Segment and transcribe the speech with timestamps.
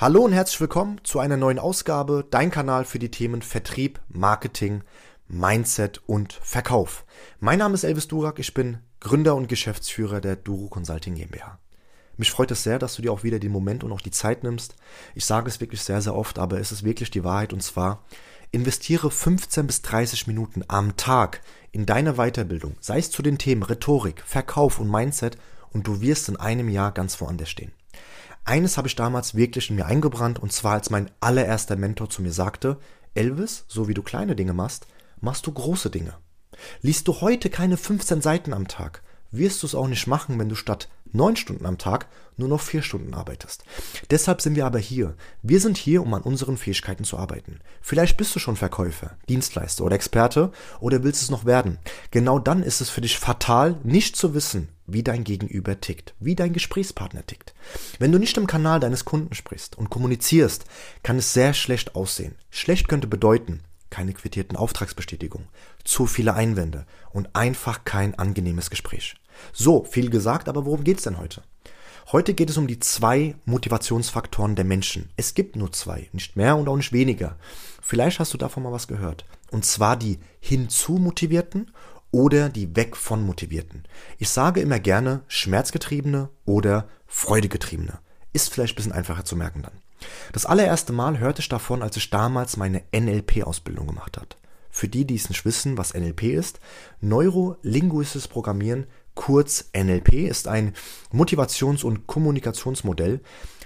[0.00, 4.84] Hallo und herzlich willkommen zu einer neuen Ausgabe, dein Kanal für die Themen Vertrieb, Marketing,
[5.26, 7.04] Mindset und Verkauf.
[7.40, 11.58] Mein Name ist Elvis Durak, ich bin Gründer und Geschäftsführer der Duro Consulting GmbH.
[12.16, 14.44] Mich freut es sehr, dass du dir auch wieder den Moment und auch die Zeit
[14.44, 14.76] nimmst.
[15.16, 18.04] Ich sage es wirklich sehr, sehr oft, aber es ist wirklich die Wahrheit und zwar,
[18.52, 21.40] investiere 15 bis 30 Minuten am Tag
[21.72, 25.38] in deine Weiterbildung, sei es zu den Themen Rhetorik, Verkauf und Mindset
[25.72, 27.72] und du wirst in einem Jahr ganz woanders stehen.
[28.44, 32.22] Eines habe ich damals wirklich in mir eingebrannt und zwar als mein allererster Mentor zu
[32.22, 32.78] mir sagte,
[33.14, 34.86] Elvis, so wie du kleine Dinge machst,
[35.20, 36.14] machst du große Dinge.
[36.80, 40.48] Liest du heute keine 15 Seiten am Tag, wirst du es auch nicht machen, wenn
[40.48, 43.64] du statt neun Stunden am Tag nur noch vier Stunden arbeitest.
[44.10, 45.14] Deshalb sind wir aber hier.
[45.42, 47.60] Wir sind hier, um an unseren Fähigkeiten zu arbeiten.
[47.80, 51.78] Vielleicht bist du schon Verkäufer, Dienstleister oder Experte oder willst es noch werden.
[52.10, 56.36] Genau dann ist es für dich fatal, nicht zu wissen, wie dein Gegenüber tickt, wie
[56.36, 57.54] dein Gesprächspartner tickt.
[57.98, 60.64] Wenn du nicht im Kanal deines Kunden sprichst und kommunizierst,
[61.02, 62.36] kann es sehr schlecht aussehen.
[62.50, 65.48] Schlecht könnte bedeuten, keine quittierten Auftragsbestätigungen,
[65.84, 69.16] zu viele Einwände und einfach kein angenehmes Gespräch.
[69.52, 71.42] So, viel gesagt, aber worum geht's denn heute?
[72.10, 75.10] Heute geht es um die zwei Motivationsfaktoren der Menschen.
[75.16, 77.36] Es gibt nur zwei, nicht mehr und auch nicht weniger.
[77.82, 79.26] Vielleicht hast du davon mal was gehört.
[79.50, 81.70] Und zwar die hinzumotivierten
[82.10, 83.84] oder die weg von motivierten.
[84.18, 87.98] Ich sage immer gerne schmerzgetriebene oder freudegetriebene.
[88.32, 89.72] Ist vielleicht ein bisschen einfacher zu merken dann.
[90.32, 94.28] Das allererste Mal hörte ich davon, als ich damals meine NLP-Ausbildung gemacht habe.
[94.70, 96.60] Für die, die es nicht wissen, was NLP ist,
[97.00, 98.86] Neurolinguistisches Programmieren,
[99.18, 100.74] kurz NLP, ist ein
[101.12, 103.20] Motivations- und Kommunikationsmodell,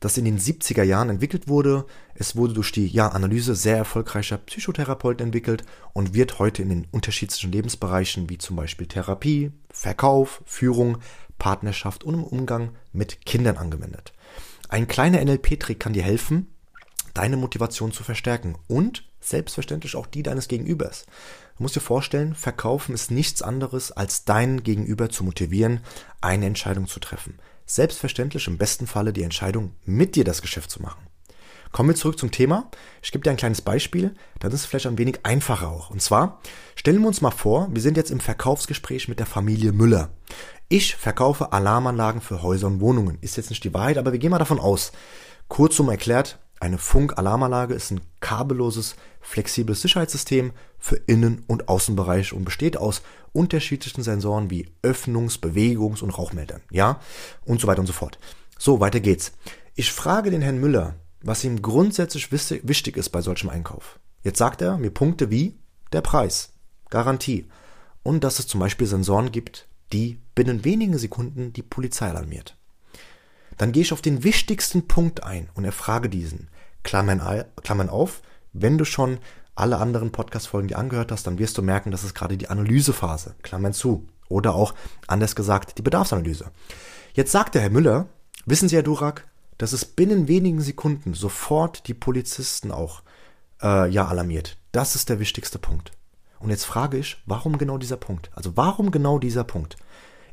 [0.00, 1.84] das in den 70er Jahren entwickelt wurde.
[2.14, 6.86] Es wurde durch die ja, Analyse sehr erfolgreicher Psychotherapeuten entwickelt und wird heute in den
[6.92, 10.96] unterschiedlichen Lebensbereichen wie zum Beispiel Therapie, Verkauf, Führung,
[11.38, 14.14] Partnerschaft und im Umgang mit Kindern angewendet.
[14.70, 16.54] Ein kleiner NLP-Trick kann dir helfen,
[17.12, 21.06] deine Motivation zu verstärken und selbstverständlich auch die deines Gegenübers.
[21.56, 25.80] Du musst dir vorstellen, Verkaufen ist nichts anderes, als deinen Gegenüber zu motivieren,
[26.20, 27.38] eine Entscheidung zu treffen.
[27.66, 31.06] Selbstverständlich im besten Falle die Entscheidung, mit dir das Geschäft zu machen.
[31.74, 32.70] Kommen wir zurück zum Thema.
[33.02, 35.90] Ich gebe dir ein kleines Beispiel, dann ist es vielleicht ein wenig einfacher auch.
[35.90, 36.40] Und zwar
[36.76, 40.10] stellen wir uns mal vor, wir sind jetzt im Verkaufsgespräch mit der Familie Müller.
[40.68, 43.18] Ich verkaufe Alarmanlagen für Häuser und Wohnungen.
[43.22, 44.92] Ist jetzt nicht die Wahrheit, aber wir gehen mal davon aus.
[45.48, 52.78] Kurzum erklärt, eine Funk-Alarmanlage ist ein kabelloses, flexibles Sicherheitssystem für Innen- und Außenbereich und besteht
[52.78, 53.02] aus
[53.32, 57.00] unterschiedlichen Sensoren wie Öffnungs-, Bewegungs- und Rauchmeldern, ja,
[57.44, 58.18] und so weiter und so fort.
[58.58, 59.32] So, weiter geht's.
[59.74, 63.98] Ich frage den Herrn Müller, was ihm grundsätzlich wichtig ist bei solchem Einkauf.
[64.22, 65.58] Jetzt sagt er mir Punkte wie
[65.92, 66.54] der Preis,
[66.88, 67.46] Garantie
[68.02, 72.56] und dass es zum Beispiel Sensoren gibt, die binnen wenigen Sekunden die Polizei alarmiert.
[73.58, 76.48] Dann gehe ich auf den wichtigsten Punkt ein und erfrage diesen.
[76.82, 77.20] Klammern,
[77.88, 78.22] auf,
[78.52, 79.18] wenn du schon
[79.54, 83.34] alle anderen Podcast-Folgen dir angehört hast, dann wirst du merken, das ist gerade die Analysephase.
[83.42, 84.06] Klammern zu.
[84.28, 84.74] Oder auch,
[85.06, 86.50] anders gesagt, die Bedarfsanalyse.
[87.14, 88.06] Jetzt sagt der Herr Müller,
[88.46, 89.26] wissen Sie, Herr Durak,
[89.58, 93.02] dass es binnen wenigen Sekunden sofort die Polizisten auch
[93.62, 94.56] äh, ja alarmiert.
[94.72, 95.92] Das ist der wichtigste Punkt.
[96.40, 98.30] Und jetzt frage ich, warum genau dieser Punkt?
[98.34, 99.76] Also warum genau dieser Punkt?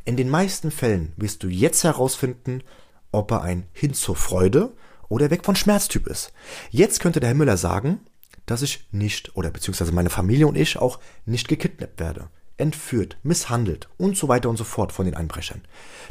[0.04, 2.64] In den meisten Fällen wirst du jetzt herausfinden,
[3.12, 4.74] ob er ein Hin zur Freude
[5.10, 6.32] oder weg von Schmerztyp ist.
[6.70, 8.00] Jetzt könnte der Herr Müller sagen,
[8.46, 13.90] dass ich nicht oder beziehungsweise meine Familie und ich auch nicht gekidnappt werde, entführt, misshandelt
[13.98, 15.62] und so weiter und so fort von den Einbrechern.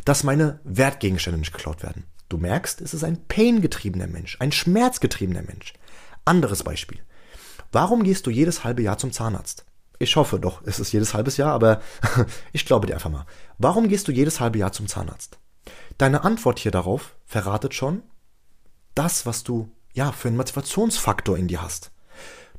[0.05, 2.05] Dass meine Wertgegenstände nicht geklaut werden.
[2.29, 5.75] Du merkst, es ist ein pain-getriebener Mensch, ein schmerzgetriebener Mensch.
[6.25, 7.01] Anderes Beispiel.
[7.73, 9.65] Warum gehst du jedes halbe Jahr zum Zahnarzt?
[9.99, 11.83] Ich hoffe doch, es ist jedes halbes Jahr, aber
[12.53, 13.27] ich glaube dir einfach mal.
[13.59, 15.39] Warum gehst du jedes halbe Jahr zum Zahnarzt?
[15.99, 18.03] Deine Antwort hier darauf verratet schon
[18.95, 21.91] das, was du ja für einen Motivationsfaktor in dir hast.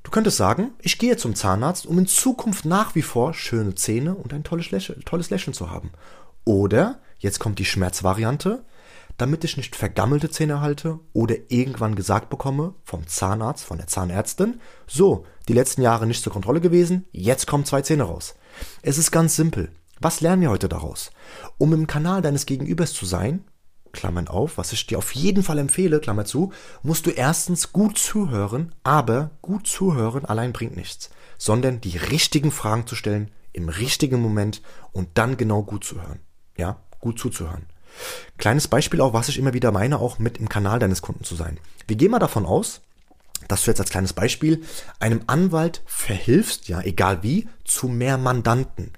[0.03, 4.15] Du könntest sagen, ich gehe zum Zahnarzt, um in Zukunft nach wie vor schöne Zähne
[4.15, 5.91] und ein tolles, Lächeln, tolles Lächeln zu haben.
[6.43, 8.65] Oder, jetzt kommt die Schmerzvariante,
[9.17, 14.59] damit ich nicht vergammelte Zähne halte oder irgendwann gesagt bekomme vom Zahnarzt, von der Zahnärztin,
[14.87, 18.33] so, die letzten Jahre nicht zur Kontrolle gewesen, jetzt kommen zwei Zähne raus.
[18.81, 19.71] Es ist ganz simpel.
[20.03, 21.11] Was lernen wir heute daraus?
[21.59, 23.43] Um im Kanal deines Gegenübers zu sein,
[23.91, 26.51] Klammern auf, was ich dir auf jeden Fall empfehle, Klammer zu,
[26.81, 32.87] musst du erstens gut zuhören, aber gut zuhören allein bringt nichts, sondern die richtigen Fragen
[32.87, 36.19] zu stellen im richtigen Moment und dann genau gut zu hören.
[36.57, 37.67] Ja, gut zuzuhören.
[38.39, 41.35] Kleines Beispiel auch, was ich immer wieder meine, auch mit im Kanal deines Kunden zu
[41.35, 41.59] sein.
[41.85, 42.81] Wir gehen mal davon aus,
[43.47, 44.63] dass du jetzt als kleines Beispiel
[44.99, 48.91] einem Anwalt verhilfst, ja, egal wie, zu mehr Mandanten.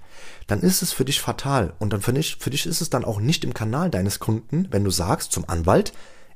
[0.46, 3.04] Dann ist es für dich fatal und dann für dich, für dich ist es dann
[3.04, 5.92] auch nicht im Kanal deines Kunden, wenn du sagst zum Anwalt,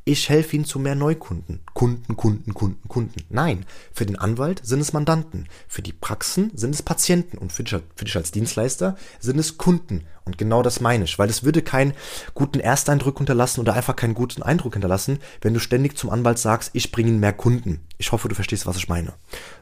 [0.08, 1.60] Ich helfe Ihnen zu mehr Neukunden.
[1.74, 3.24] Kunden, Kunden, Kunden, Kunden.
[3.28, 5.46] Nein, für den Anwalt sind es Mandanten.
[5.68, 7.36] Für die Praxen sind es Patienten.
[7.36, 10.06] Und für dich, für dich als Dienstleister sind es Kunden.
[10.24, 11.92] Und genau das meine ich, weil es würde keinen
[12.32, 16.70] guten Ersteindruck hinterlassen oder einfach keinen guten Eindruck hinterlassen, wenn du ständig zum Anwalt sagst,
[16.72, 17.80] ich bringe Ihnen mehr Kunden.
[17.98, 19.12] Ich hoffe, du verstehst, was ich meine.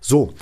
[0.00, 0.32] So,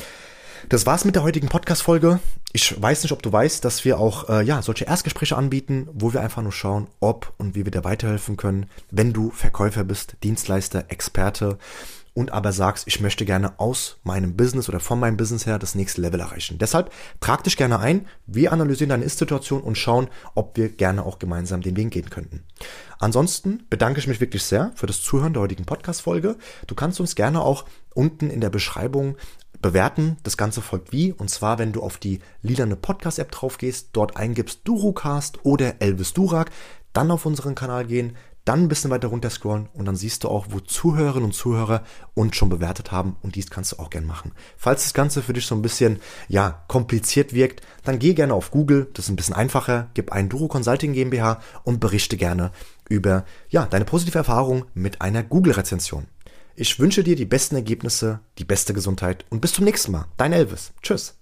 [0.69, 2.21] das war's mit der heutigen Podcast-Folge.
[2.53, 6.13] Ich weiß nicht, ob du weißt, dass wir auch äh, ja solche Erstgespräche anbieten, wo
[6.13, 10.17] wir einfach nur schauen, ob und wie wir dir weiterhelfen können, wenn du Verkäufer bist,
[10.23, 11.59] Dienstleister, Experte
[12.15, 15.75] und aber sagst, ich möchte gerne aus meinem Business oder von meinem Business her das
[15.75, 16.59] nächste Level erreichen.
[16.59, 21.19] Deshalb trag dich gerne ein, wir analysieren deine Ist-Situation und schauen, ob wir gerne auch
[21.19, 22.45] gemeinsam den Weg gehen könnten.
[23.01, 26.37] Ansonsten bedanke ich mich wirklich sehr für das Zuhören der heutigen Podcast-Folge.
[26.69, 27.65] Du kannst uns gerne auch
[27.95, 29.17] unten in der Beschreibung
[29.65, 30.19] bewerten.
[30.23, 31.13] Das Ganze folgt wie?
[31.13, 36.13] Und zwar, wenn du auf die lilane Podcast-App drauf gehst, dort eingibst Durucast oder Elvis
[36.13, 36.51] Durak,
[36.93, 38.15] dann auf unseren Kanal gehen,
[38.45, 41.83] dann ein bisschen weiter runter scrollen und dann siehst du auch, wo Zuhörerinnen und Zuhörer
[42.13, 44.33] uns schon bewertet haben und dies kannst du auch gerne machen.
[44.59, 48.51] Falls das Ganze für dich so ein bisschen, ja, kompliziert wirkt, dann geh gerne auf
[48.51, 52.53] Google, das ist ein bisschen einfacher, gib ein Duro Consulting GmbH und berichte gerne
[52.91, 56.07] über, ja, deine positive Erfahrung mit einer Google-Rezension.
[56.57, 60.07] Ich wünsche dir die besten Ergebnisse, die beste Gesundheit und bis zum nächsten Mal.
[60.17, 60.73] Dein Elvis.
[60.83, 61.17] Tschüss.